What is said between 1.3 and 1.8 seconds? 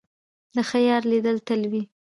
تل